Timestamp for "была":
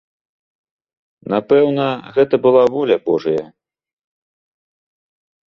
2.45-2.63